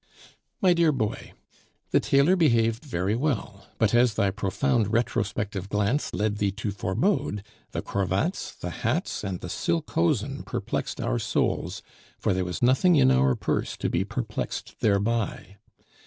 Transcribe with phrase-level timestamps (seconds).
[0.63, 1.33] "MY DEAR BOY,
[1.91, 7.43] The tailor behaved very well; but as thy profound retrospective glance led thee to forbode,
[7.69, 11.83] the cravats, the hats, and the silk hosen perplexed our souls,
[12.17, 15.57] for there was nothing in our purse to be perplexed thereby.